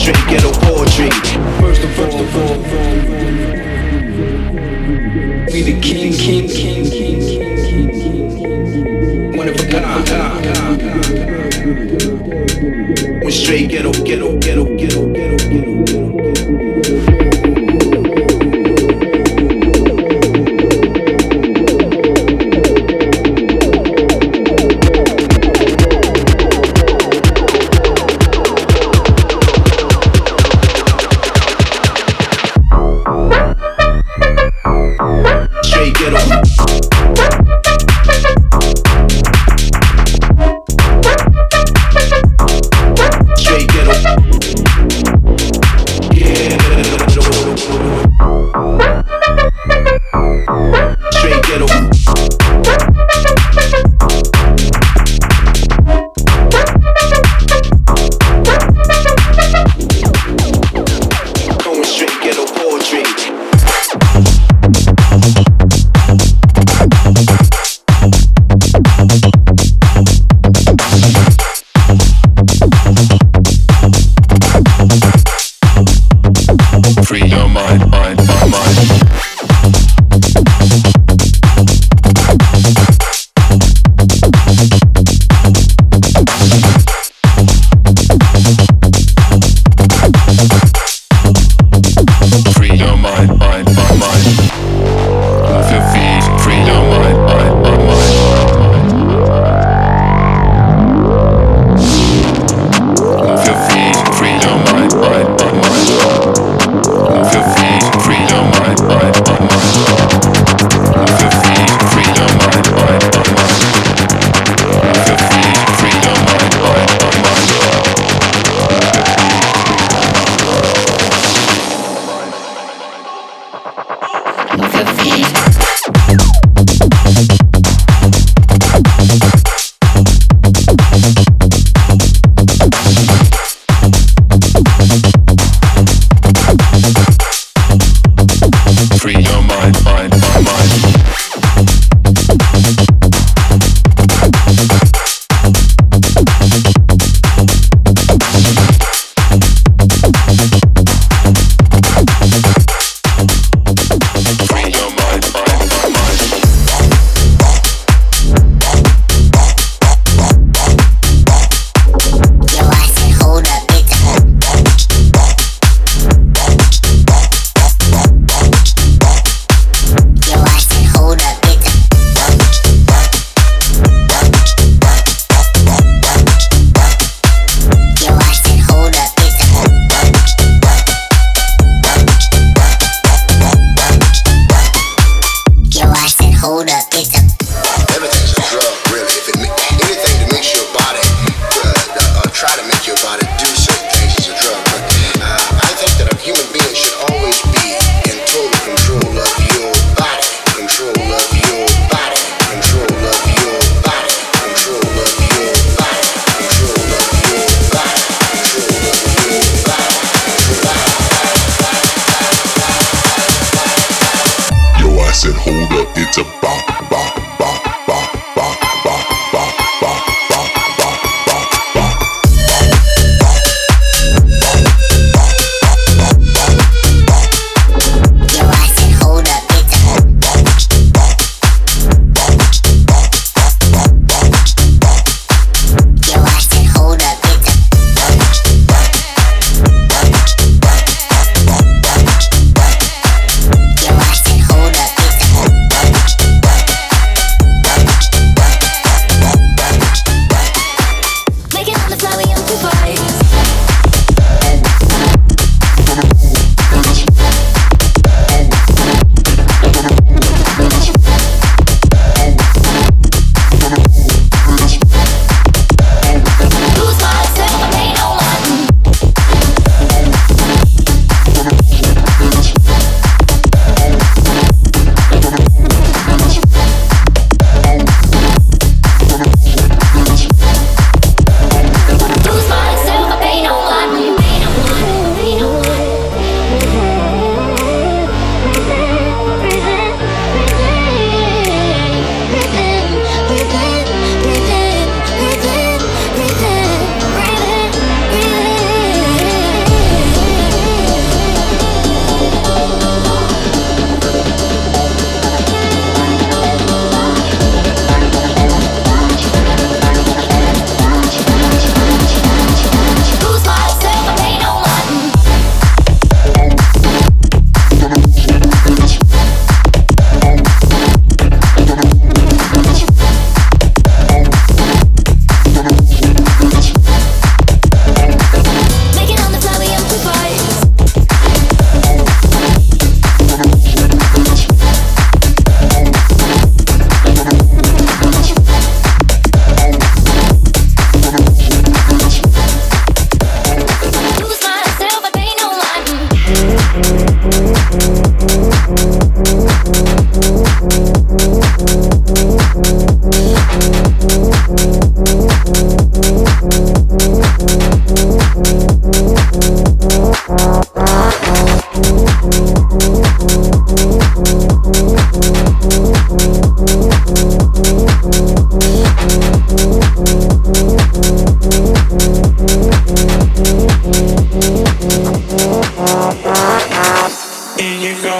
straight 0.00 0.26
ghetto 0.28 0.50
poetry. 0.52 1.10
First 1.60 1.84
of 1.84 2.00
all, 2.00 2.10
first 2.10 2.18
of 2.18 2.36
all, 2.36 2.56
we 5.52 5.60
the 5.60 5.78
king, 5.82 6.12
king, 6.14 6.48
king, 6.48 6.84
king, 6.90 7.20
king, 8.30 9.36
one 9.36 9.48
of 9.48 9.56
a 9.56 9.66
kind. 9.70 10.08
One 13.22 13.32
straight 13.32 13.68
ghetto, 13.68 13.92
ghetto, 13.92 14.38
ghetto, 14.38 14.64
ghetto. 14.76 15.09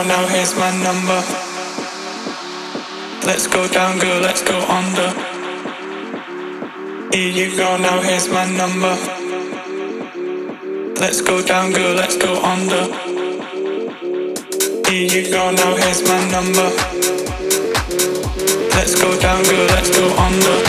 down, 0.00 0.08
now 0.08 0.26
here's 0.28 0.54
my 0.56 0.70
number. 0.82 1.22
Let's 3.26 3.46
go 3.46 3.68
down, 3.68 3.98
girl, 3.98 4.20
let's 4.20 4.42
go 4.42 4.58
under. 4.68 5.10
Here 7.12 7.30
you 7.30 7.56
go, 7.56 7.76
now 7.76 8.00
here's 8.00 8.28
my 8.28 8.46
number. 8.56 8.96
Let's 11.00 11.20
go 11.20 11.42
down, 11.42 11.72
girl, 11.72 11.94
let's 11.94 12.16
go 12.16 12.42
under. 12.42 12.84
Here 14.88 15.08
you 15.08 15.30
go, 15.30 15.50
now 15.52 15.76
here's 15.76 16.02
my 16.02 16.30
number. 16.30 16.70
Let's 18.76 18.94
go 18.94 19.18
down, 19.20 19.42
girl, 19.44 19.66
let's 19.66 19.90
go 19.90 20.16
under. 20.16 20.60